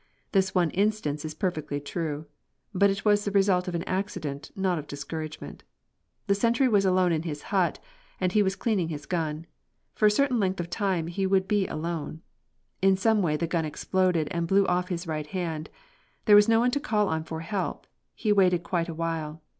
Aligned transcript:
This 0.31 0.55
one 0.55 0.71
instance 0.71 1.23
is 1.23 1.35
perfectly 1.35 1.79
true. 1.79 2.25
But 2.73 2.89
it 2.89 3.05
was 3.05 3.23
the 3.23 3.29
result 3.29 3.67
of 3.67 3.75
an 3.75 3.83
accident, 3.83 4.49
not 4.55 4.79
of 4.79 4.87
discouragement. 4.87 5.63
The 6.25 6.33
sentry 6.33 6.67
was 6.67 6.85
alone 6.85 7.11
in 7.11 7.21
his 7.21 7.43
hut, 7.53 7.77
and 8.19 8.31
he 8.31 8.41
was 8.41 8.55
cleaning 8.55 8.87
his 8.87 9.05
gun. 9.05 9.45
For 9.93 10.07
a 10.07 10.09
certain 10.09 10.39
length 10.39 10.59
of 10.59 10.71
time 10.71 11.05
he 11.05 11.27
would 11.27 11.47
be 11.47 11.67
alone. 11.67 12.21
In 12.81 12.97
some 12.97 13.21
way 13.21 13.37
the 13.37 13.45
gun 13.45 13.63
exploded 13.63 14.27
and 14.31 14.47
blew 14.47 14.65
off 14.65 14.89
his 14.89 15.05
right 15.05 15.27
hand. 15.27 15.69
There 16.25 16.35
was 16.35 16.49
no 16.49 16.59
one 16.59 16.71
to 16.71 16.79
call 16.79 17.07
on 17.07 17.23
for 17.23 17.41
help. 17.41 17.85
He 18.15 18.31
waited 18.33 18.63
quite 18.63 18.89
a 18.89 18.95
while. 18.95 19.43